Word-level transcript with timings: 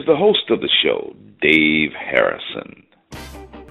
Here's 0.00 0.06
the 0.06 0.16
host 0.16 0.48
of 0.50 0.60
the 0.60 0.68
show, 0.82 1.14
Dave 1.42 1.92
Harrison. 1.92 2.86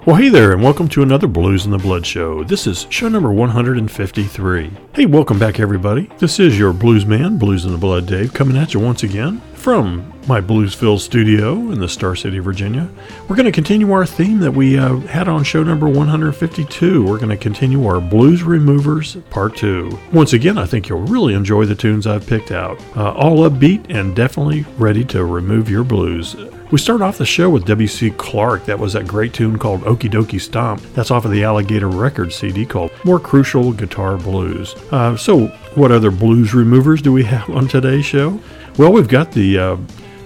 Well, 0.06 0.16
hey 0.16 0.30
there, 0.30 0.52
and 0.52 0.62
welcome 0.62 0.88
to 0.90 1.02
another 1.02 1.28
Blues 1.28 1.66
in 1.66 1.72
the 1.72 1.78
Blood 1.78 2.06
show. 2.06 2.44
This 2.44 2.68
is 2.68 2.86
show 2.90 3.10
number 3.10 3.32
153. 3.32 4.72
Hey, 4.94 5.06
welcome 5.06 5.40
back, 5.40 5.60
everybody. 5.60 6.10
This 6.20 6.40
is 6.40 6.58
your 6.58 6.72
blues 6.72 7.06
man, 7.06 7.38
Blues 7.38 7.66
in 7.66 7.72
the 7.72 7.78
Blood 7.78 8.06
Dave, 8.06 8.34
coming 8.34 8.58
at 8.58 8.74
you 8.74 8.80
once 8.80 9.04
again 9.04 9.42
from 9.54 10.12
my 10.30 10.40
Bluesville 10.40 11.00
studio 11.00 11.54
in 11.72 11.80
the 11.80 11.90
Star 11.90 12.16
City, 12.16 12.38
Virginia. 12.38 12.88
We're 13.28 13.36
going 13.36 13.48
to 13.48 13.52
continue 13.52 13.92
our 13.92 14.06
theme 14.06 14.40
that 14.42 14.52
we 14.52 14.78
uh, 14.78 14.98
had 14.98 15.28
on 15.28 15.44
show 15.44 15.64
number 15.64 15.90
152. 15.90 17.04
We're 17.04 17.18
going 17.18 17.30
to 17.30 17.36
continue 17.36 17.88
our 17.88 18.00
Blues 18.00 18.44
Removers 18.44 19.16
Part 19.32 19.58
2. 19.58 19.98
Once 20.14 20.34
again, 20.34 20.60
I 20.60 20.68
think 20.68 20.88
you'll 20.88 21.02
really 21.02 21.34
enjoy 21.34 21.66
the 21.66 21.74
tunes 21.74 22.06
I've 22.06 22.28
picked 22.28 22.52
out. 22.52 22.80
Uh, 22.96 23.12
all 23.14 23.50
upbeat 23.50 23.88
and 23.90 24.16
definitely 24.16 24.68
ready 24.78 25.04
to 25.06 25.26
remove 25.26 25.68
your 25.68 25.84
blues. 25.84 26.36
We 26.70 26.78
start 26.78 27.02
off 27.02 27.18
the 27.18 27.26
show 27.26 27.50
with 27.50 27.66
W.C. 27.66 28.12
Clark. 28.12 28.66
That 28.66 28.78
was 28.78 28.94
that 28.94 29.08
great 29.08 29.34
tune 29.34 29.58
called 29.58 29.82
Okie 29.82 30.12
Dokie 30.12 30.40
Stomp. 30.40 30.80
That's 30.94 31.10
off 31.10 31.26
of 31.26 31.32
the 31.32 31.44
Alligator 31.44 31.90
Records 31.90 32.36
CD 32.36 32.68
called 32.68 32.92
More 33.04 33.20
Crucial 33.20 33.74
Guitar 33.74 34.18
Blues. 34.18 34.76
Uh, 34.92 35.18
so, 35.18 35.48
what 35.74 35.92
other 35.92 36.12
blues 36.12 36.54
removers 36.54 37.02
do 37.02 37.12
we 37.12 37.24
have 37.36 37.50
on 37.50 37.68
today's 37.68 38.06
show? 38.06 38.40
Well, 38.78 38.94
we've 38.94 39.08
got 39.08 39.32
the 39.32 39.58
uh, 39.58 39.78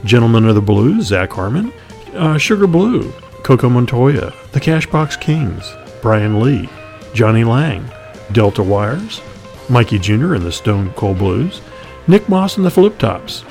Gentleman 0.05 0.47
of 0.47 0.55
the 0.55 0.61
Blues, 0.61 1.07
Zac 1.07 1.31
Harmon, 1.31 1.71
uh, 2.13 2.38
Sugar 2.38 2.67
Blue, 2.67 3.11
Coco 3.44 3.69
Montoya, 3.69 4.33
the 4.51 4.59
Cashbox 4.59 5.19
Kings, 5.19 5.71
Brian 6.01 6.39
Lee, 6.39 6.69
Jonny 7.13 7.44
Lang, 7.44 7.89
Delta 8.31 8.63
Wires, 8.63 9.21
Mikey 9.69 10.00
Jr. 10.00 10.35
and 10.35 10.45
the 10.45 10.51
Stone 10.51 10.91
Cold 10.94 11.17
Blues, 11.17 11.61
Nick 12.07 12.27
Moss 12.27 12.57
and 12.57 12.65
the 12.65 12.71
Flip 12.71 12.97
Tops, 12.97 13.44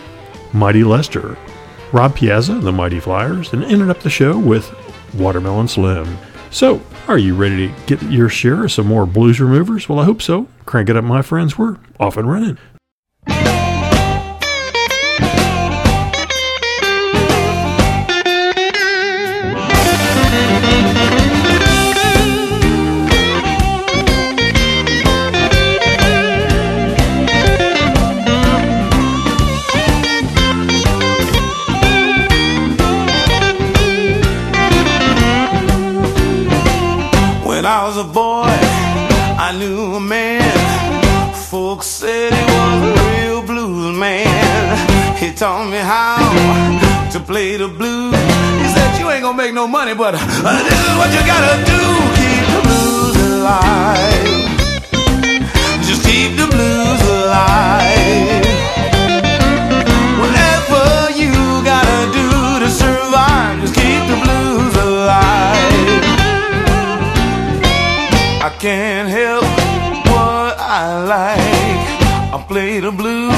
Mighty 0.52 0.84
Lester, 0.84 1.38
Rod 1.93 2.14
Piazza 2.14 2.52
and 2.52 2.62
the 2.62 2.72
Mighty 2.72 3.00
Flyers, 3.00 3.52
and 3.52 3.64
ended 3.64 3.90
up 3.90 4.00
the 4.00 4.10
show 4.10 4.38
with 4.38 4.75
Watermelon 5.14 5.69
Slim. 5.69 6.19
So, 6.50 6.82
are 7.08 7.19
you 7.19 7.34
ready 7.34 7.69
to 7.69 7.75
get 7.87 8.02
your 8.02 8.28
share 8.28 8.64
of 8.64 8.72
some 8.72 8.87
more 8.87 9.06
blues 9.06 9.40
removers? 9.40 9.88
Well, 9.88 9.98
I 9.98 10.05
hope 10.05 10.20
so. 10.20 10.48
Crank 10.66 10.90
it 10.90 10.96
up, 10.96 11.05
my 11.05 11.22
friends. 11.22 11.56
We're 11.56 11.78
off 11.98 12.16
and 12.16 12.31
running. 12.31 12.58
taught 45.43 45.69
me 45.69 45.77
how 45.77 47.11
to 47.11 47.19
play 47.19 47.56
the 47.56 47.67
blues. 47.67 48.15
He 48.62 48.69
said, 48.75 49.00
You 49.00 49.11
ain't 49.11 49.25
gonna 49.25 49.37
make 49.37 49.53
no 49.53 49.67
money, 49.67 49.93
but 49.93 50.15
uh, 50.15 50.19
this 50.69 50.81
is 50.89 50.94
what 51.00 51.11
you 51.17 51.23
gotta 51.35 51.55
do. 51.73 51.83
Keep 52.21 52.44
the 52.55 52.61
blues 52.67 53.17
alive. 53.33 54.31
Just 55.89 56.03
keep 56.06 56.31
the 56.39 56.47
blues 56.55 57.03
alive. 57.19 58.44
Whatever 60.23 60.85
you 61.23 61.35
gotta 61.73 62.00
do 62.19 62.29
to 62.62 62.69
survive, 62.71 63.59
just 63.62 63.75
keep 63.75 64.03
the 64.12 64.19
blues 64.25 64.75
alive. 64.87 66.05
I 68.47 68.50
can't 68.61 69.09
help 69.09 69.43
what 70.06 70.55
I 70.79 71.03
like. 71.15 71.83
I 72.33 72.44
play 72.47 72.79
the 72.79 72.93
blues. 72.93 73.31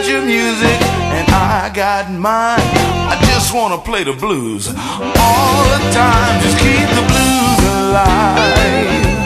got 0.00 0.08
your 0.08 0.22
music 0.22 0.80
and 1.12 1.28
I 1.28 1.70
got 1.74 2.10
mine. 2.10 2.58
I 2.58 3.18
just 3.26 3.54
wanna 3.54 3.76
play 3.76 4.02
the 4.02 4.14
blues 4.14 4.68
all 4.68 5.64
the 5.74 5.92
time. 5.92 6.40
Just 6.42 6.58
keep 6.58 6.88
the 6.88 7.04
blues 7.12 7.60
alive. 7.76 9.19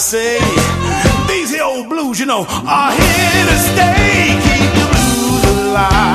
say 0.00 0.38
these 1.28 1.60
old 1.60 1.90
blues, 1.90 2.18
you 2.18 2.24
know, 2.24 2.46
are 2.48 2.90
here 2.90 3.44
to 3.50 3.56
stay. 3.58 4.38
Keep 4.42 4.70
the 4.72 4.86
blues 4.92 5.44
alive. 5.44 6.09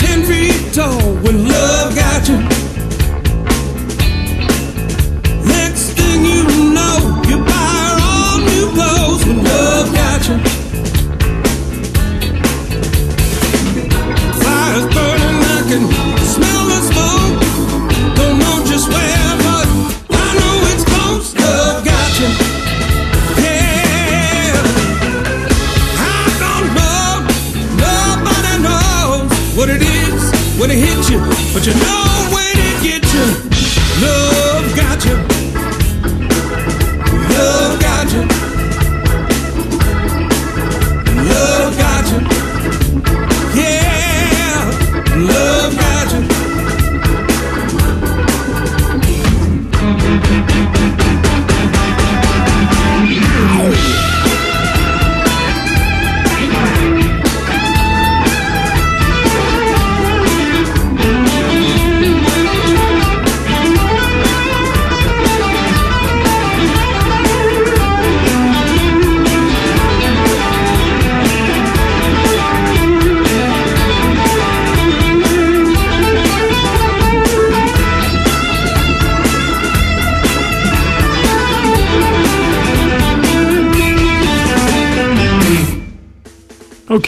Ten 0.00 0.24
feet 0.24 0.72
tall. 0.74 1.00
When 1.22 1.48
love 1.48 1.94
got 1.94 2.28
you. 2.28 2.59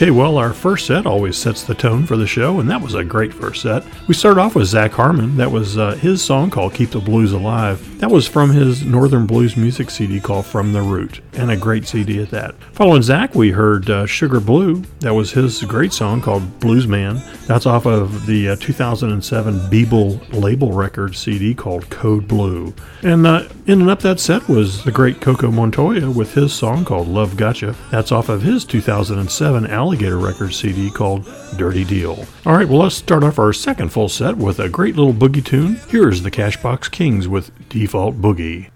Okay, 0.02 0.11
well, 0.11 0.37
our 0.37 0.52
first 0.52 0.87
set 0.87 1.06
always 1.06 1.37
sets 1.37 1.62
the 1.62 1.76
tone 1.76 2.06
for 2.06 2.16
the 2.16 2.26
show, 2.26 2.59
and 2.59 2.68
that 2.68 2.82
was 2.82 2.94
a 2.94 3.04
great 3.04 3.32
first 3.32 3.62
set. 3.62 3.85
We 4.09 4.14
started 4.14 4.40
off 4.40 4.56
with 4.56 4.66
Zac 4.66 4.90
Harmon. 4.90 5.37
That 5.37 5.52
was 5.52 5.78
uh, 5.78 5.92
his 5.92 6.21
song 6.21 6.50
called 6.50 6.75
Keep 6.75 6.90
the 6.90 6.99
Blues 6.99 7.30
Alive. 7.30 8.00
That 8.00 8.11
was 8.11 8.26
from 8.26 8.50
his 8.50 8.85
Northern 8.85 9.26
Blues 9.26 9.56
music 9.56 9.90
CD 9.90 10.18
called 10.18 10.44
From 10.44 10.73
the 10.73 10.82
Root, 10.82 11.21
and 11.35 11.52
a 11.52 11.56
great 11.56 11.87
CD 11.87 12.21
at 12.21 12.30
that. 12.30 12.56
Following 12.73 13.02
Zac, 13.02 13.37
we 13.37 13.52
heard 13.52 13.88
uh, 13.90 14.04
Sugar 14.04 14.40
Blue. 14.40 14.82
That 14.99 15.14
was 15.14 15.30
his 15.30 15.62
great 15.62 15.92
song 15.92 16.21
called 16.21 16.59
Blues 16.59 16.88
Man. 16.88 17.23
That's 17.46 17.66
off 17.66 17.87
of 17.87 18.26
the 18.26 18.50
uh, 18.50 18.56
2007 18.56 19.58
Beeble 19.70 20.32
label 20.32 20.72
record 20.72 21.16
CD 21.16 21.54
called 21.54 21.90
Code 21.90 22.28
Blue. 22.28 22.72
And 23.02 23.26
uh, 23.26 23.49
ending 23.66 23.90
up 23.90 24.00
that 24.00 24.20
set 24.20 24.49
was 24.49 24.84
the 24.84 24.92
great 24.92 25.20
Coco 25.20 25.50
Montoya 25.50 26.11
with 26.11 26.34
his 26.34 26.52
song 26.52 26.84
called 26.84 27.08
Love 27.08 27.37
Gotcha. 27.37 27.75
That's 27.90 28.12
off 28.12 28.28
of 28.28 28.42
his 28.42 28.64
2007 28.64 29.66
Alligator 29.66 30.18
record 30.18 30.54
CD 30.54 30.90
called 30.90 31.28
Dirty 31.56 31.84
Deal. 31.84 32.26
All 32.46 32.54
right, 32.54 32.68
well, 32.68 32.80
let's 32.80 32.94
start 32.94 33.25
off 33.25 33.38
our 33.38 33.52
second 33.52 33.90
full 33.90 34.08
set 34.08 34.37
with 34.37 34.61
a 34.61 34.68
great 34.68 34.96
little 34.96 35.14
boogie 35.14 35.44
tune. 35.44 35.80
Here's 35.88 36.22
the 36.22 36.30
Cashbox 36.30 36.90
Kings 36.90 37.28
with 37.28 37.50
Default 37.68 38.20
Boogie. 38.20 38.70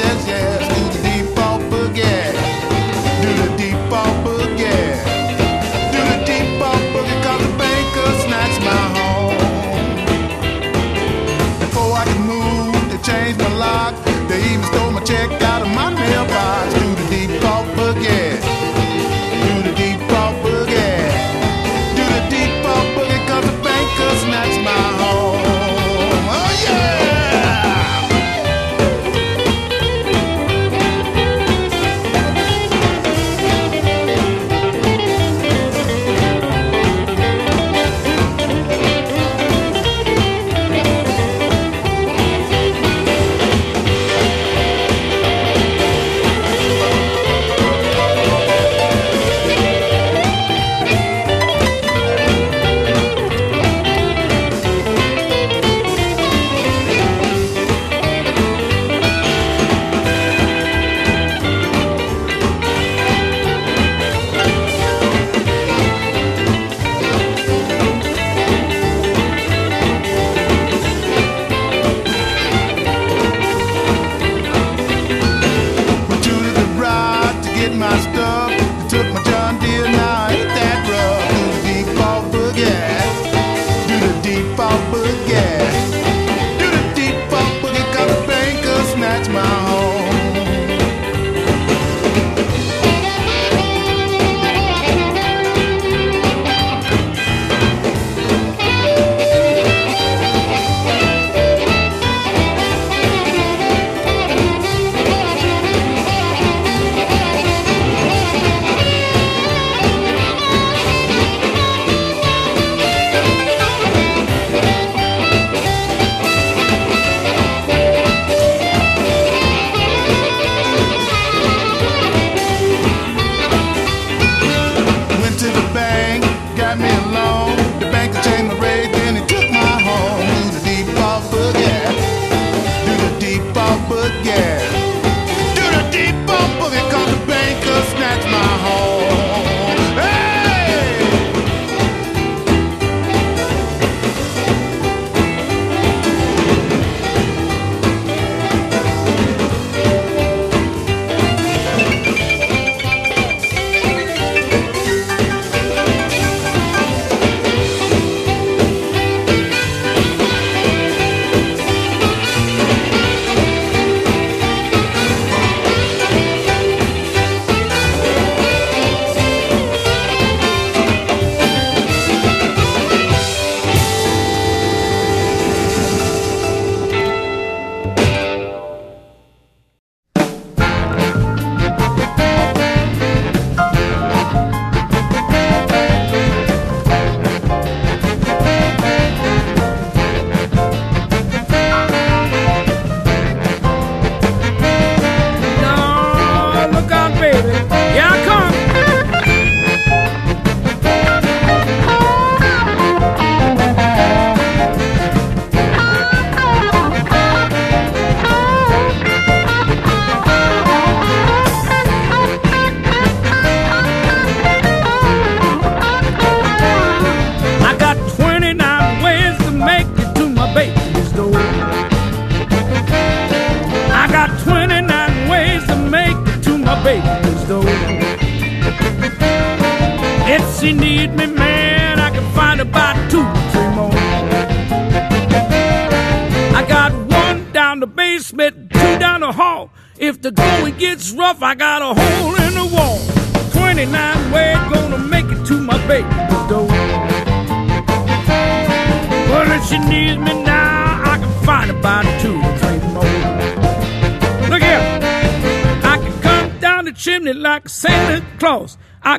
Yes, 0.00 0.26
yes, 0.26 0.59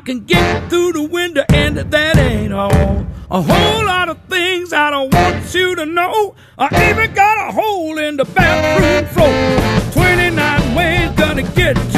can 0.06 0.22
get 0.22 0.70
through 0.70 0.94
the 0.94 1.04
window, 1.04 1.44
and 1.50 1.78
that 1.78 2.18
ain't 2.18 2.54
all. 2.54 3.06
A 3.30 3.42
whole 3.42 3.86
lot 3.86 4.10
of 4.10 4.18
things 4.28 4.74
I 4.74 4.90
don't 4.90 5.14
want 5.14 5.54
you 5.54 5.76
to 5.76 5.86
know. 5.86 6.36
I 6.58 6.90
even 6.90 7.14
got 7.14 7.50
a 7.50 7.52
hole 7.52 7.98
in 7.98 8.18
the 8.18 8.26
bathroom 8.26 9.06
floor. 9.14 9.94
29 9.94 10.76
ways 10.76 11.12
gonna 11.12 11.44
get 11.44 11.91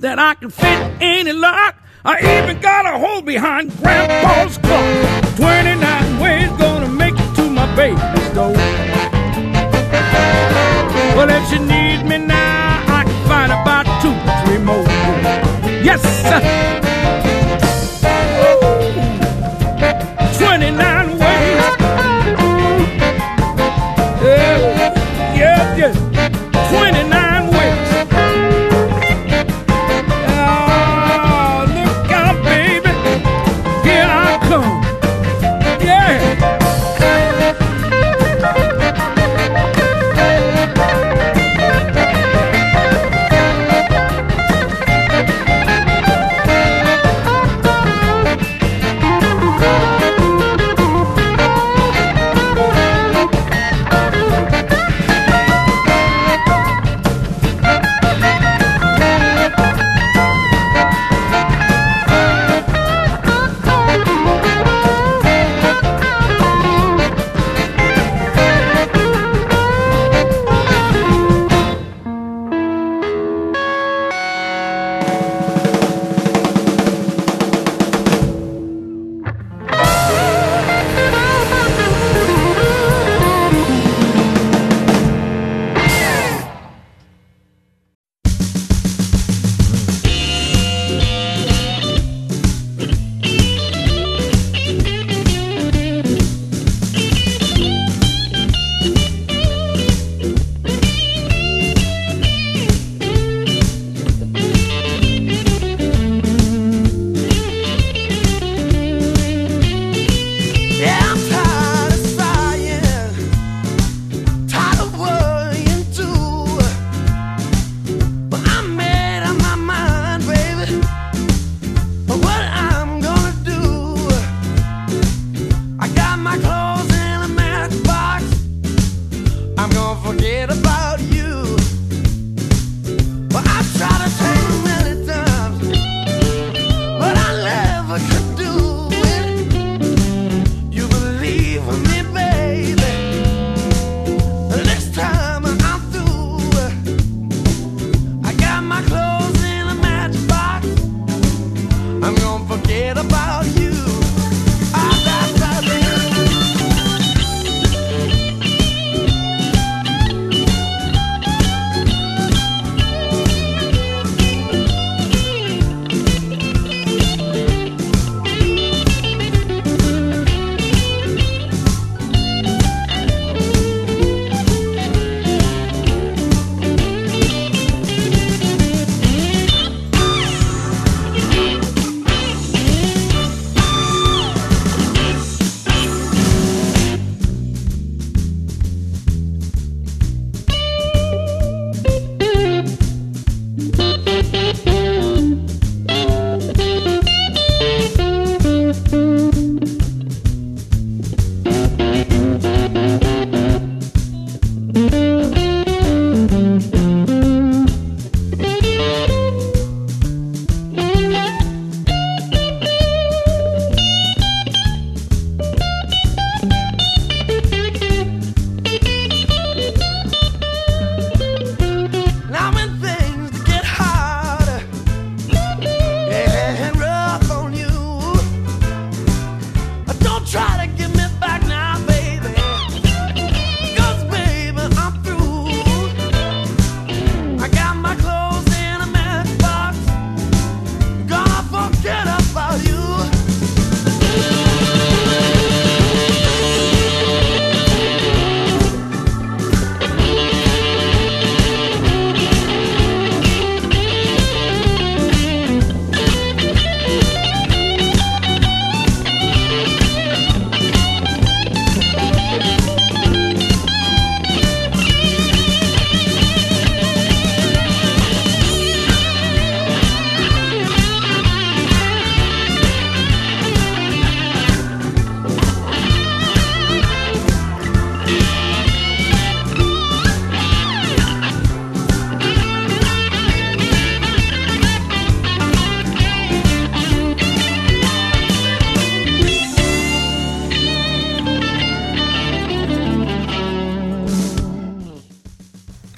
that 0.00 0.18
I 0.18 0.34
can 0.34 0.50
fit 0.50 0.95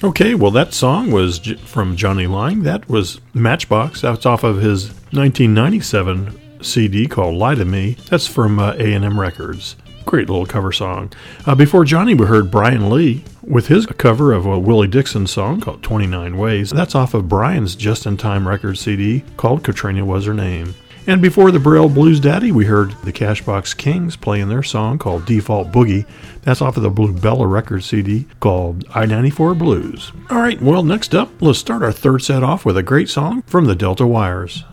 Okay, 0.08 0.34
well, 0.34 0.50
that 0.52 0.72
song 0.72 1.10
was 1.10 1.38
J- 1.38 1.56
from 1.56 1.94
Jonny 1.94 2.26
Lang. 2.26 2.62
That 2.62 2.88
was 2.88 3.20
Matchbox. 3.34 4.00
That's 4.00 4.24
off 4.24 4.42
of 4.42 4.56
his 4.56 4.86
1997 5.12 6.62
CD 6.62 7.06
called 7.06 7.34
"Lie 7.34 7.56
to 7.56 7.66
Me." 7.66 7.94
That's 8.08 8.26
from 8.26 8.58
uh, 8.58 8.72
A&M 8.78 9.20
Records. 9.20 9.76
Great 10.06 10.30
little 10.30 10.46
cover 10.46 10.72
song. 10.72 11.12
Uh, 11.44 11.54
before 11.54 11.84
Jonny, 11.84 12.14
we 12.14 12.24
heard 12.24 12.50
Brian 12.50 12.88
Lee 12.88 13.22
with 13.42 13.66
his 13.66 13.84
cover 13.84 14.32
of 14.32 14.46
a 14.46 14.58
Willie 14.58 14.88
Dixon 14.88 15.26
song 15.26 15.60
called 15.60 15.82
29 15.82 16.38
Ways. 16.38 16.70
That's 16.70 16.94
off 16.94 17.12
of 17.12 17.28
Brian's 17.28 17.76
Just 17.76 18.06
in 18.06 18.16
Time 18.16 18.48
Records 18.48 18.80
CD 18.80 19.22
called 19.36 19.62
Katrina 19.62 20.06
Was 20.06 20.24
Her 20.24 20.32
Name. 20.32 20.74
And 21.08 21.22
before 21.22 21.50
the 21.50 21.58
Braille 21.58 21.88
Blues 21.88 22.20
Daddy, 22.20 22.52
we 22.52 22.66
heard 22.66 22.90
the 23.02 23.14
Cashbox 23.14 23.74
Kings 23.74 24.14
playing 24.14 24.50
their 24.50 24.62
song 24.62 24.98
called 24.98 25.24
Default 25.24 25.72
Boogie. 25.72 26.04
That's 26.42 26.60
off 26.60 26.76
of 26.76 26.82
the 26.82 26.90
Blue 26.90 27.14
Bella 27.14 27.46
Records 27.46 27.86
CD 27.86 28.26
called 28.40 28.84
I 28.94 29.06
94 29.06 29.54
Blues. 29.54 30.12
All 30.28 30.36
right, 30.36 30.60
well, 30.60 30.82
next 30.82 31.14
up, 31.14 31.30
let's 31.40 31.58
start 31.58 31.82
our 31.82 31.92
third 31.92 32.20
set 32.20 32.42
off 32.42 32.66
with 32.66 32.76
a 32.76 32.82
great 32.82 33.08
song 33.08 33.40
from 33.46 33.64
the 33.64 33.74
Delta 33.74 34.06
Wires. 34.06 34.64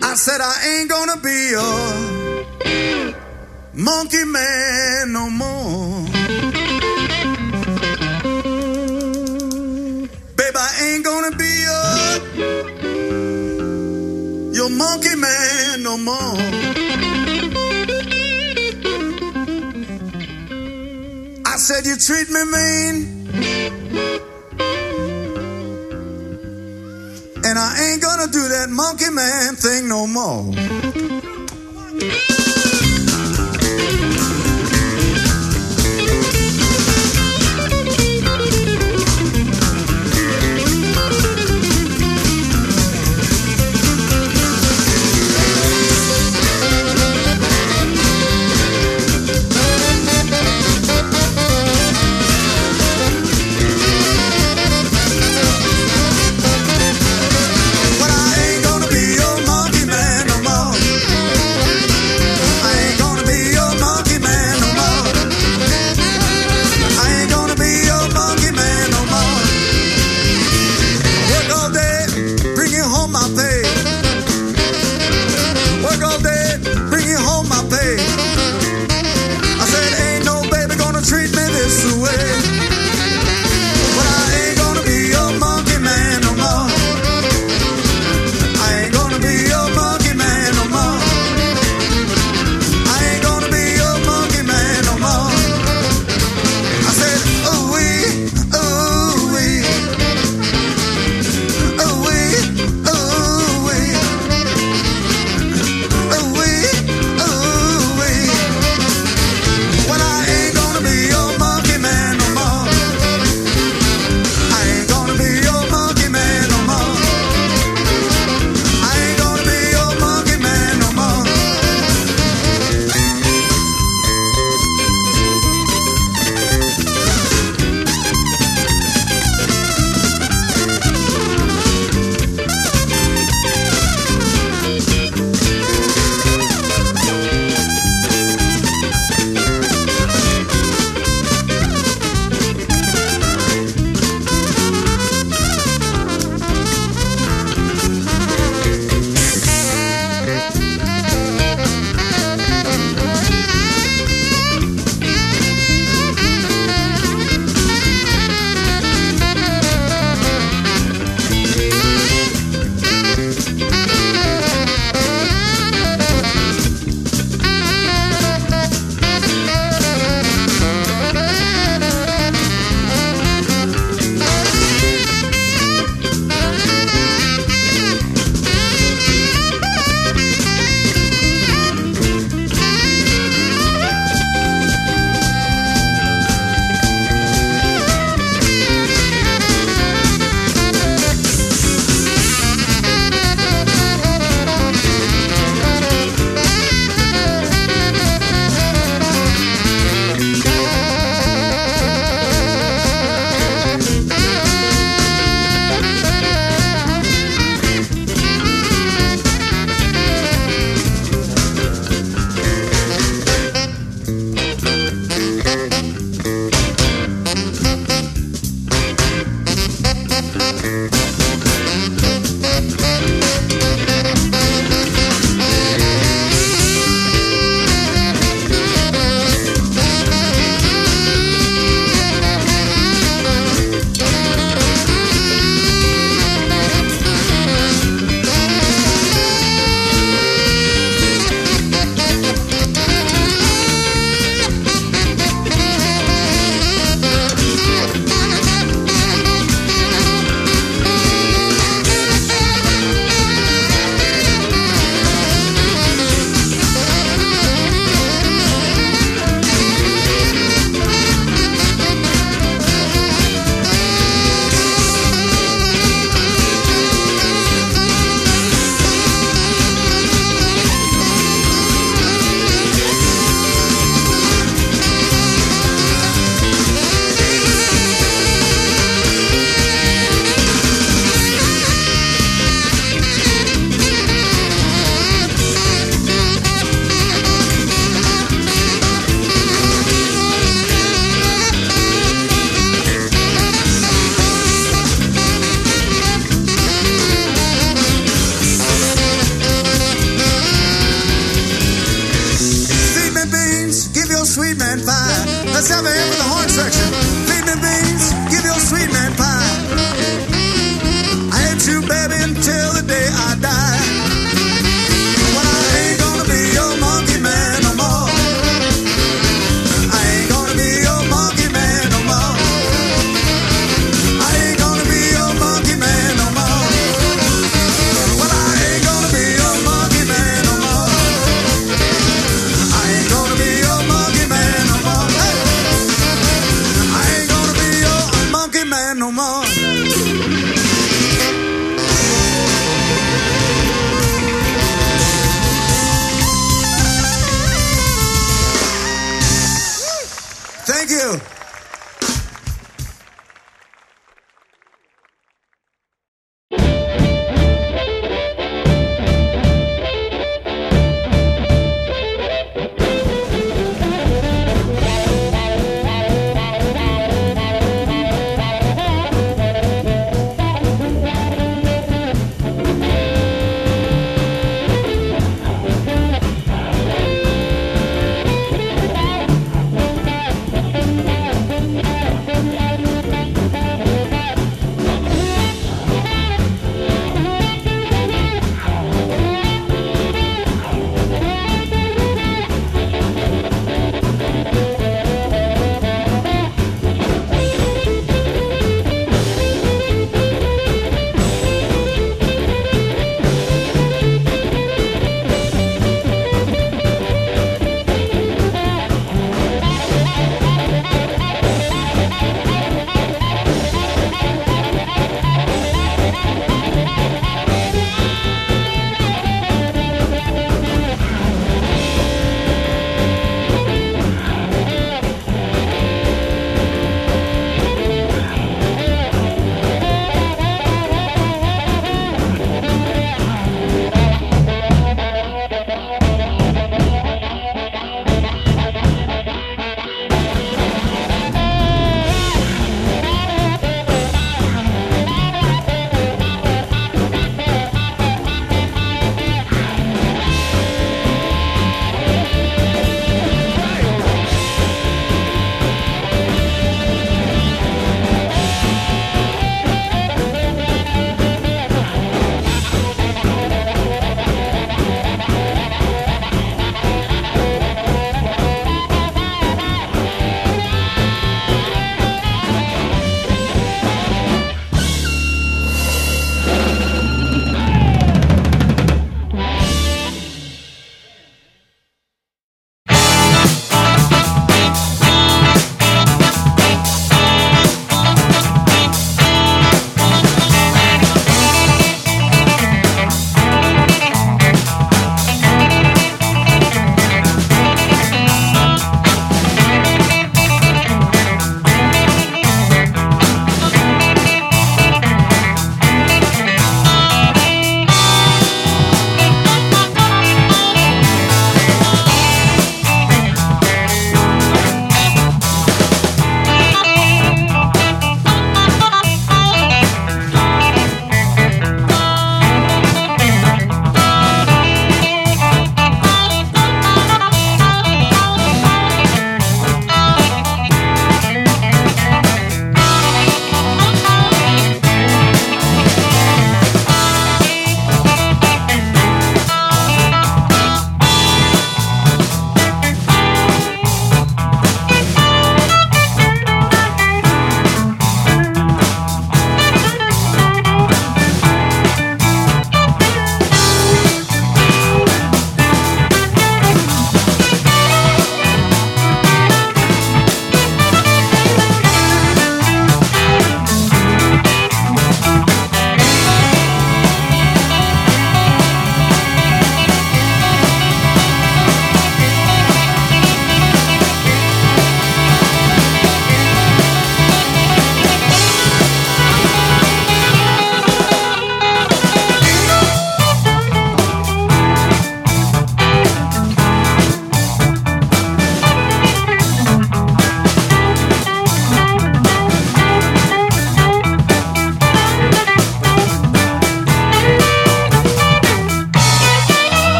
I 0.00 0.14
said 0.14 0.40
I 0.40 0.78
ain't 0.78 0.88
gonna 0.88 1.16
be 1.20 1.54
a 1.58 3.16
monkey 3.74 4.24
man 4.26 5.12
no 5.12 5.28
more. 5.28 6.06
Babe, 10.36 10.54
I 10.54 10.70
ain't 10.84 11.04
gonna 11.04 11.36
be 11.36 11.49
no 15.90 15.98
more. 15.98 16.36
I 21.44 21.56
said 21.56 21.84
you 21.84 21.96
treat 21.96 22.28
me 22.30 22.42
mean. 22.54 22.94
And 27.42 27.58
I 27.58 27.70
ain't 27.84 28.02
gonna 28.02 28.30
do 28.30 28.46
that 28.54 28.68
monkey 28.70 29.10
man 29.10 29.56
thing 29.56 29.88
no 29.88 30.06
more. 30.06 30.54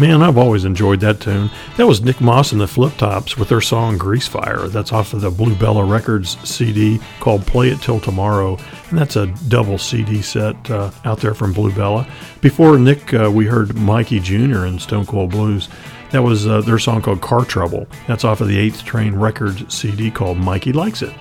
Man, 0.00 0.22
I've 0.22 0.38
always 0.38 0.64
enjoyed 0.64 1.00
that 1.00 1.20
tune. 1.20 1.50
That 1.76 1.86
was 1.86 2.00
Nick 2.00 2.22
Moss 2.22 2.52
and 2.52 2.60
the 2.60 2.66
Flip 2.66 2.96
Tops 2.96 3.36
with 3.36 3.50
their 3.50 3.60
song 3.60 3.98
Grease 3.98 4.26
Fire. 4.26 4.66
That's 4.66 4.92
off 4.92 5.12
of 5.12 5.20
the 5.20 5.30
Blue 5.30 5.54
Bella 5.54 5.84
Records 5.84 6.38
CD 6.48 6.98
called 7.20 7.46
Play 7.46 7.68
It 7.68 7.82
Till 7.82 8.00
Tomorrow. 8.00 8.56
And 8.88 8.98
that's 8.98 9.16
a 9.16 9.26
double 9.48 9.76
CD 9.76 10.22
set 10.22 10.70
uh, 10.70 10.90
out 11.04 11.20
there 11.20 11.34
from 11.34 11.52
Blue 11.52 11.70
Bella. 11.70 12.08
Before 12.40 12.78
Nick, 12.78 13.12
uh, 13.12 13.30
we 13.30 13.44
heard 13.44 13.74
Mikey 13.76 14.20
Jr. 14.20 14.64
and 14.64 14.80
Stone 14.80 15.04
Cold 15.04 15.32
Blues. 15.32 15.68
That 16.12 16.22
was 16.22 16.46
uh, 16.46 16.62
their 16.62 16.78
song 16.78 17.02
called 17.02 17.20
Car 17.20 17.44
Trouble. 17.44 17.86
That's 18.08 18.24
off 18.24 18.40
of 18.40 18.48
the 18.48 18.70
8th 18.70 18.82
Train 18.84 19.14
Records 19.14 19.72
CD 19.72 20.10
called 20.10 20.38
Mikey 20.38 20.72
Likes 20.72 21.02
It. 21.02 21.14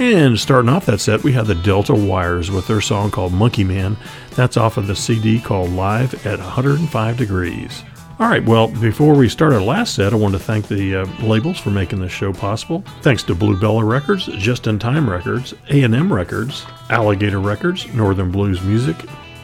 And 0.00 0.38
starting 0.38 0.68
off 0.68 0.86
that 0.86 1.00
set, 1.00 1.22
we 1.22 1.32
had 1.32 1.46
the 1.46 1.54
Delta 1.54 1.94
Wires 1.94 2.50
with 2.50 2.66
their 2.66 2.80
song 2.80 3.12
called 3.12 3.32
Monkey 3.32 3.62
Man. 3.62 3.96
That's 4.30 4.56
off 4.56 4.76
of 4.76 4.88
the 4.88 4.96
CD 4.96 5.40
called 5.40 5.70
Live 5.70 6.26
at 6.26 6.40
105 6.40 7.16
Degrees. 7.16 7.84
All 8.20 8.28
right, 8.28 8.44
well, 8.44 8.68
before 8.68 9.14
we 9.14 9.28
start 9.28 9.52
our 9.52 9.60
last 9.60 9.96
set, 9.96 10.12
I 10.12 10.16
want 10.16 10.34
to 10.34 10.38
thank 10.38 10.68
the 10.68 10.96
uh, 10.96 11.06
labels 11.24 11.58
for 11.58 11.70
making 11.70 11.98
this 11.98 12.12
show 12.12 12.32
possible. 12.32 12.84
Thanks 13.02 13.24
to 13.24 13.34
Blue 13.34 13.58
Bella 13.58 13.84
Records, 13.84 14.26
Just 14.38 14.68
in 14.68 14.78
Time 14.78 15.10
Records, 15.10 15.52
A&M 15.70 16.12
Records, 16.12 16.64
Alligator 16.90 17.40
Records, 17.40 17.92
Northern 17.92 18.30
Blues 18.30 18.62
Music, 18.62 18.94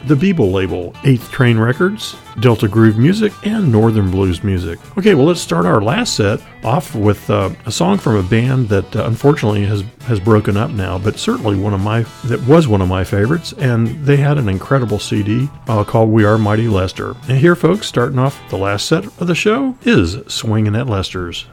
the 0.07 0.15
Beeble 0.15 0.51
label, 0.51 0.91
8th 1.03 1.31
Train 1.31 1.57
Records, 1.57 2.15
Delta 2.39 2.67
Groove 2.67 2.97
Music, 2.97 3.31
and 3.43 3.71
Northern 3.71 4.09
Blues 4.09 4.43
Music. 4.43 4.79
Okay, 4.97 5.13
well, 5.13 5.25
let's 5.25 5.41
start 5.41 5.65
our 5.65 5.81
last 5.81 6.15
set 6.15 6.41
off 6.63 6.95
with 6.95 7.29
uh, 7.29 7.49
a 7.65 7.71
song 7.71 7.97
from 7.97 8.15
a 8.15 8.23
band 8.23 8.69
that 8.69 8.95
uh, 8.95 9.05
unfortunately 9.05 9.65
has, 9.65 9.83
has 10.01 10.19
broken 10.19 10.57
up 10.57 10.71
now, 10.71 10.97
but 10.97 11.19
certainly 11.19 11.57
one 11.57 11.73
of 11.73 11.81
my, 11.81 12.03
that 12.25 12.41
was 12.47 12.67
one 12.67 12.81
of 12.81 12.87
my 12.87 13.03
favorites, 13.03 13.53
and 13.53 13.87
they 14.05 14.17
had 14.17 14.37
an 14.37 14.49
incredible 14.49 14.99
CD 14.99 15.49
uh, 15.67 15.83
called 15.83 16.09
We 16.09 16.23
Are 16.23 16.37
Mighty 16.37 16.67
Lester. 16.67 17.15
And 17.27 17.37
here, 17.37 17.55
folks, 17.55 17.87
starting 17.87 18.19
off 18.19 18.41
the 18.49 18.57
last 18.57 18.87
set 18.87 19.05
of 19.05 19.27
the 19.27 19.35
show 19.35 19.77
is 19.83 20.17
Swinging 20.27 20.75
at 20.75 20.87
Lester's. 20.87 21.45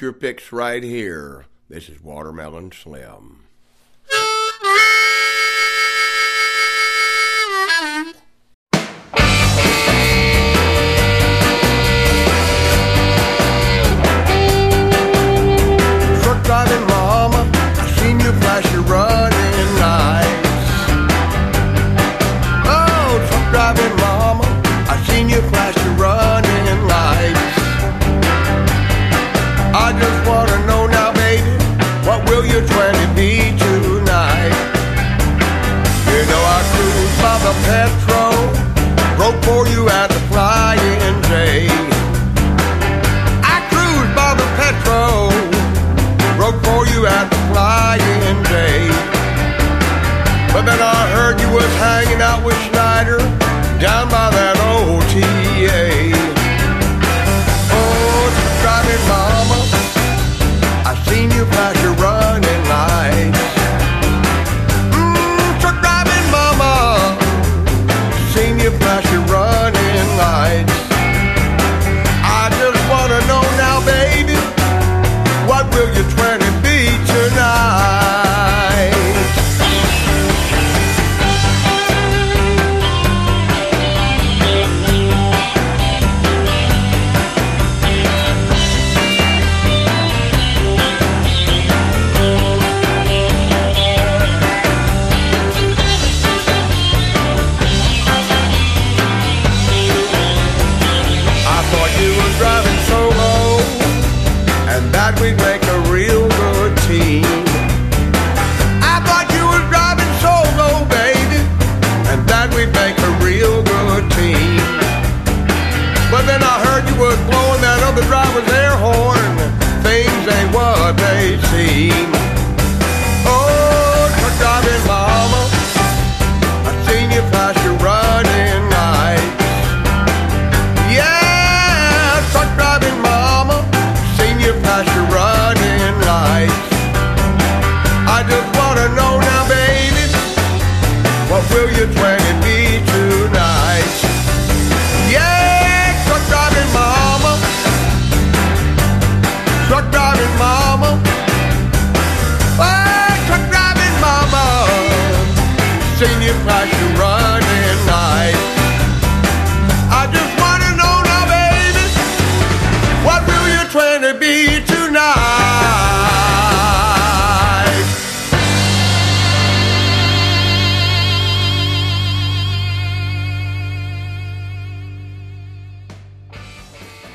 Your 0.00 0.12
picks 0.12 0.52
right 0.52 0.84
here. 0.84 1.46
This 1.68 1.88
is 1.88 2.00
Watermelon 2.00 2.70
Slim. 2.70 3.47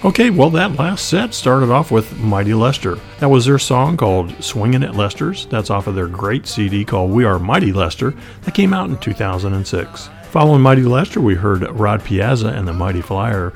Okay, 0.06 0.32
well, 0.32 0.50
that 0.50 0.76
last 0.76 1.08
set 1.08 1.34
started 1.34 1.70
off 1.70 1.90
with 1.90 2.20
Mighty 2.20 2.54
Lester. 2.54 3.00
That 3.20 3.30
was 3.30 3.46
their 3.46 3.58
song 3.58 3.96
called 3.96 4.32
Swingin' 4.44 4.84
at 4.84 4.96
Lester's. 4.96 5.46
That's 5.46 5.70
off 5.70 5.88
of 5.88 5.96
their 5.96 6.10
great 6.10 6.46
CD 6.46 6.84
called 6.84 7.12
We 7.12 7.24
Are 7.24 7.40
Mighty 7.40 7.72
Lester 7.72 8.14
that 8.42 8.54
came 8.54 8.74
out 8.74 8.90
in 8.90 8.98
2006. 8.98 10.10
Following 10.26 10.62
Mighty 10.62 10.82
Lester, 10.82 11.22
we 11.22 11.36
heard 11.36 11.62
Rod 11.72 12.04
Piazza 12.04 12.50
and 12.50 12.68
the 12.68 12.74
Mighty 12.74 13.00
Flyer 13.02 13.54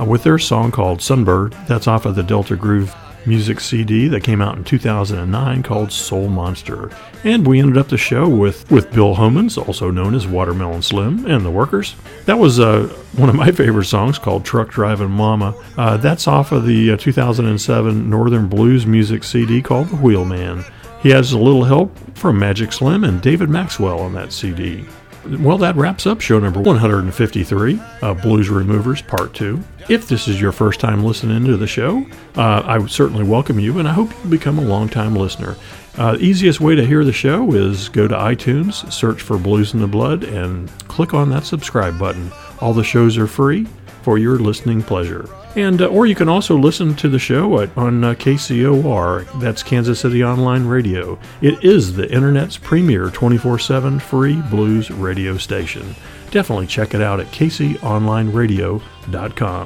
uh, 0.00 0.04
with 0.06 0.22
their 0.22 0.38
song 0.38 0.70
called 0.70 1.00
Sunbird. 1.00 1.66
That's 1.66 1.86
off 1.86 2.06
of 2.06 2.14
the 2.14 2.22
Delta 2.22 2.56
Groove 2.56 2.96
music 3.26 3.60
CD 3.60 4.08
that 4.08 4.22
came 4.22 4.40
out 4.40 4.56
in 4.56 4.64
2009 4.64 5.62
called 5.62 5.92
Soul 5.92 6.28
Monster. 6.28 6.90
And 7.24 7.46
we 7.46 7.60
ended 7.60 7.76
up 7.76 7.88
the 7.88 7.98
show 7.98 8.28
with, 8.28 8.70
with 8.70 8.92
Bill 8.92 9.14
Homans, 9.14 9.58
also 9.58 9.90
known 9.90 10.14
as 10.14 10.26
Watermelon 10.26 10.82
Slim, 10.82 11.26
and 11.26 11.44
the 11.44 11.50
Workers. 11.50 11.94
That 12.24 12.38
was 12.38 12.60
uh, 12.60 12.88
one 13.16 13.28
of 13.28 13.34
my 13.34 13.50
favorite 13.52 13.86
songs 13.86 14.18
called 14.18 14.44
Truck 14.44 14.70
Driving 14.70 15.10
Mama. 15.10 15.54
Uh, 15.76 15.96
that's 15.96 16.26
off 16.26 16.52
of 16.52 16.66
the 16.66 16.92
uh, 16.92 16.96
2007 16.96 18.08
Northern 18.08 18.48
Blues 18.48 18.86
music 18.86 19.24
CD 19.24 19.60
called 19.60 19.88
The 19.88 19.96
Wheelman. 19.96 20.64
He 21.02 21.10
has 21.10 21.32
a 21.32 21.38
little 21.38 21.64
help 21.64 21.96
from 22.16 22.38
Magic 22.38 22.72
Slim 22.72 23.04
and 23.04 23.22
David 23.22 23.48
Maxwell 23.48 24.00
on 24.00 24.12
that 24.14 24.32
CD. 24.32 24.84
Well, 25.26 25.58
that 25.58 25.76
wraps 25.76 26.06
up 26.06 26.22
show 26.22 26.38
number 26.38 26.60
153, 26.60 27.80
uh, 28.00 28.14
Blues 28.14 28.48
Removers 28.48 29.02
Part 29.02 29.34
2. 29.34 29.62
If 29.90 30.08
this 30.08 30.26
is 30.26 30.40
your 30.40 30.50
first 30.50 30.80
time 30.80 31.04
listening 31.04 31.44
to 31.44 31.58
the 31.58 31.66
show, 31.66 32.06
uh, 32.36 32.62
I 32.64 32.78
would 32.78 32.90
certainly 32.90 33.24
welcome 33.24 33.60
you, 33.60 33.78
and 33.78 33.86
I 33.86 33.92
hope 33.92 34.10
you'll 34.10 34.30
become 34.30 34.58
a 34.58 34.62
long-time 34.62 35.14
listener. 35.14 35.56
Uh, 35.98 36.16
easiest 36.20 36.60
way 36.60 36.74
to 36.74 36.86
hear 36.86 37.04
the 37.04 37.12
show 37.12 37.52
is 37.52 37.90
go 37.90 38.08
to 38.08 38.14
iTunes, 38.14 38.90
search 38.90 39.20
for 39.20 39.36
Blues 39.36 39.74
in 39.74 39.80
the 39.80 39.86
Blood, 39.86 40.24
and 40.24 40.70
click 40.88 41.12
on 41.12 41.28
that 41.30 41.44
subscribe 41.44 41.98
button. 41.98 42.32
All 42.60 42.72
the 42.72 42.84
shows 42.84 43.18
are 43.18 43.26
free 43.26 43.66
for 44.02 44.16
your 44.16 44.38
listening 44.38 44.82
pleasure. 44.82 45.28
And 45.56 45.82
uh, 45.82 45.86
or 45.86 46.06
you 46.06 46.14
can 46.14 46.28
also 46.28 46.56
listen 46.56 46.94
to 46.96 47.08
the 47.08 47.18
show 47.18 47.60
at, 47.60 47.76
on 47.76 48.04
uh, 48.04 48.14
KCOR. 48.14 49.40
That's 49.40 49.62
Kansas 49.62 50.00
City 50.00 50.22
Online 50.22 50.64
Radio. 50.64 51.18
It 51.42 51.64
is 51.64 51.96
the 51.96 52.10
internet's 52.12 52.56
premier 52.56 53.08
24/7 53.08 54.00
free 54.00 54.40
blues 54.42 54.90
radio 54.90 55.36
station. 55.36 55.96
Definitely 56.30 56.68
check 56.68 56.94
it 56.94 57.02
out 57.02 57.18
at 57.18 57.26
kconlineradio.com. 57.28 58.99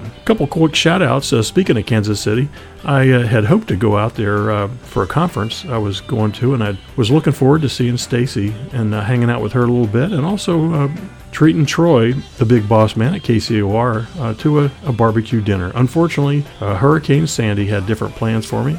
A 0.05 0.25
couple 0.25 0.47
quick 0.47 0.75
shout 0.75 1.03
outs. 1.03 1.33
Uh, 1.33 1.43
speaking 1.43 1.77
of 1.77 1.87
Kansas 1.87 2.21
City, 2.21 2.49
I 2.85 3.11
uh, 3.11 3.27
had 3.27 3.45
hoped 3.45 3.69
to 3.69 3.77
go 3.77 3.97
out 3.97 4.15
there 4.15 4.51
uh, 4.51 4.69
for 4.69 5.03
a 5.03 5.07
conference 5.07 5.65
I 5.65 5.79
was 5.79 6.01
going 6.01 6.33
to, 6.33 6.55
and 6.55 6.63
I 6.63 6.79
was 6.97 7.11
looking 7.11 7.33
forward 7.33 7.63
to 7.63 7.69
seeing 7.69 7.97
Stacy 7.97 8.55
and 8.73 8.95
uh, 8.95 9.03
hanging 9.03 9.31
out 9.31 9.43
with 9.43 9.53
her 9.53 9.65
a 9.65 9.67
little 9.67 9.87
bit, 9.87 10.13
and 10.13 10.25
also 10.25 10.73
uh, 10.73 10.89
treating 11.35 11.67
Troy, 11.67 12.13
the 12.39 12.45
big 12.45 12.69
boss 12.69 12.95
man 12.95 13.15
at 13.15 13.23
KCOR, 13.23 14.07
uh, 14.21 14.35
to 14.35 14.65
a, 14.65 14.71
a 14.85 14.93
barbecue 14.93 15.41
dinner. 15.41 15.73
Unfortunately, 15.75 16.45
uh, 16.61 16.77
Hurricane 16.77 17.27
Sandy 17.27 17.67
had 17.67 17.87
different 17.87 18.15
plans 18.15 18.47
for 18.47 18.63
me, 18.63 18.79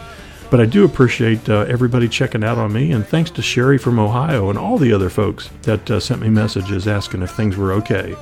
but 0.50 0.62
I 0.62 0.66
do 0.66 0.86
appreciate 0.86 1.50
uh, 1.50 1.66
everybody 1.68 2.08
checking 2.08 2.44
out 2.44 2.58
on 2.58 2.72
me, 2.72 2.92
and 2.94 3.06
thanks 3.06 3.30
to 3.32 3.42
Sherry 3.42 3.78
from 3.78 4.00
Ohio 4.00 4.50
and 4.50 4.58
all 4.58 4.78
the 4.78 4.94
other 4.94 5.10
folks 5.10 5.50
that 5.64 5.92
uh, 5.92 6.00
sent 6.00 6.22
me 6.22 6.30
messages 6.30 6.88
asking 6.88 7.24
if 7.24 7.32
things 7.32 7.58
were 7.58 7.74
okay. 7.74 8.16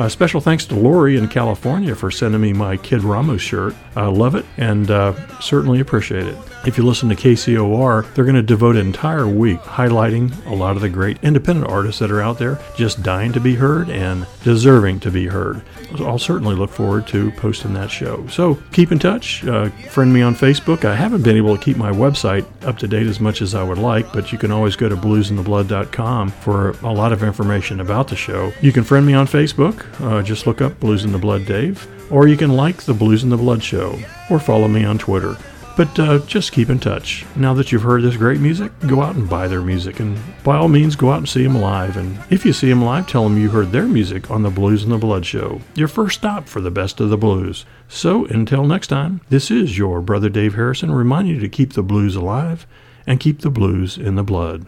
Uh, 0.00 0.08
special 0.08 0.40
thanks 0.40 0.64
to 0.64 0.74
Lori 0.74 1.18
in 1.18 1.28
California 1.28 1.94
for 1.94 2.10
sending 2.10 2.40
me 2.40 2.54
my 2.54 2.74
Kid 2.78 3.04
Ramos 3.04 3.42
shirt. 3.42 3.74
I 3.94 4.06
love 4.06 4.34
it 4.34 4.46
and 4.56 4.90
uh, 4.90 5.12
certainly 5.40 5.78
appreciate 5.78 6.26
it. 6.26 6.38
If 6.66 6.78
you 6.78 6.86
listen 6.86 7.10
to 7.10 7.14
KCOR, 7.14 8.14
they're 8.14 8.24
going 8.24 8.34
to 8.34 8.42
devote 8.42 8.76
an 8.76 8.86
entire 8.86 9.28
week 9.28 9.60
highlighting 9.60 10.34
a 10.46 10.54
lot 10.54 10.74
of 10.74 10.80
the 10.80 10.88
great 10.88 11.18
independent 11.22 11.70
artists 11.70 11.98
that 11.98 12.10
are 12.10 12.22
out 12.22 12.38
there 12.38 12.58
just 12.78 13.02
dying 13.02 13.30
to 13.34 13.40
be 13.40 13.56
heard 13.56 13.90
and 13.90 14.26
deserving 14.42 15.00
to 15.00 15.10
be 15.10 15.26
heard. 15.26 15.60
I'll 15.98 16.18
certainly 16.18 16.54
look 16.54 16.70
forward 16.70 17.06
to 17.08 17.30
posting 17.32 17.74
that 17.74 17.90
show. 17.90 18.26
So 18.28 18.56
keep 18.72 18.92
in 18.92 18.98
touch. 18.98 19.44
Uh, 19.44 19.68
friend 19.90 20.12
me 20.12 20.22
on 20.22 20.34
Facebook. 20.34 20.84
I 20.84 20.94
haven't 20.94 21.22
been 21.22 21.36
able 21.36 21.56
to 21.56 21.62
keep 21.62 21.76
my 21.76 21.90
website 21.90 22.46
up 22.64 22.78
to 22.78 22.88
date 22.88 23.06
as 23.06 23.20
much 23.20 23.42
as 23.42 23.54
I 23.54 23.62
would 23.62 23.78
like, 23.78 24.12
but 24.12 24.32
you 24.32 24.38
can 24.38 24.50
always 24.50 24.76
go 24.76 24.88
to 24.88 24.96
bluesintheblood.com 24.96 26.30
for 26.30 26.70
a 26.82 26.92
lot 26.92 27.12
of 27.12 27.22
information 27.22 27.80
about 27.80 28.08
the 28.08 28.16
show. 28.16 28.52
You 28.60 28.72
can 28.72 28.84
friend 28.84 29.06
me 29.06 29.14
on 29.14 29.26
Facebook. 29.26 29.84
Uh, 30.00 30.22
just 30.22 30.46
look 30.46 30.60
up 30.60 30.78
Blues 30.80 31.04
in 31.04 31.12
the 31.12 31.18
Blood 31.18 31.46
Dave. 31.46 31.86
Or 32.10 32.26
you 32.26 32.36
can 32.36 32.50
like 32.50 32.82
the 32.82 32.94
Blues 32.94 33.22
in 33.22 33.30
the 33.30 33.36
Blood 33.36 33.62
show 33.62 33.98
or 34.30 34.40
follow 34.40 34.66
me 34.66 34.84
on 34.84 34.98
Twitter. 34.98 35.36
But 35.80 35.98
uh, 35.98 36.18
just 36.26 36.52
keep 36.52 36.68
in 36.68 36.78
touch. 36.78 37.24
Now 37.36 37.54
that 37.54 37.72
you've 37.72 37.80
heard 37.80 38.02
this 38.02 38.18
great 38.18 38.38
music, 38.38 38.70
go 38.86 39.00
out 39.00 39.14
and 39.14 39.26
buy 39.26 39.48
their 39.48 39.62
music. 39.62 39.98
And 39.98 40.18
by 40.44 40.58
all 40.58 40.68
means, 40.68 40.94
go 40.94 41.10
out 41.10 41.16
and 41.16 41.26
see 41.26 41.42
them 41.42 41.54
live. 41.56 41.96
And 41.96 42.22
if 42.28 42.44
you 42.44 42.52
see 42.52 42.68
them 42.68 42.84
live, 42.84 43.06
tell 43.06 43.24
them 43.24 43.38
you 43.38 43.48
heard 43.48 43.72
their 43.72 43.86
music 43.86 44.30
on 44.30 44.42
the 44.42 44.50
Blues 44.50 44.82
and 44.82 44.92
the 44.92 44.98
Blood 44.98 45.24
Show, 45.24 45.62
your 45.74 45.88
first 45.88 46.18
stop 46.18 46.48
for 46.48 46.60
the 46.60 46.70
best 46.70 47.00
of 47.00 47.08
the 47.08 47.16
blues. 47.16 47.64
So 47.88 48.26
until 48.26 48.66
next 48.66 48.88
time, 48.88 49.22
this 49.30 49.50
is 49.50 49.78
your 49.78 50.02
brother 50.02 50.28
Dave 50.28 50.54
Harrison 50.54 50.90
reminding 50.90 51.36
you 51.36 51.40
to 51.40 51.48
keep 51.48 51.72
the 51.72 51.82
blues 51.82 52.14
alive 52.14 52.66
and 53.06 53.18
keep 53.18 53.40
the 53.40 53.48
blues 53.48 53.96
in 53.96 54.16
the 54.16 54.22
blood. 54.22 54.66